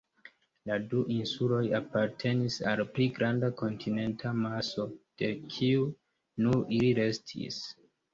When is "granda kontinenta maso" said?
3.17-4.87